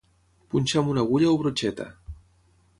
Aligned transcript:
Punxar 0.53 0.79
amb 0.81 0.89
una 0.95 1.05
agulla 1.05 1.29
o 1.35 1.37
brotxeta. 1.43 1.89